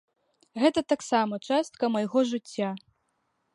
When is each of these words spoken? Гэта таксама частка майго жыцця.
Гэта 0.63 0.83
таксама 0.93 1.39
частка 1.51 1.83
майго 1.99 2.19
жыцця. 2.33 2.69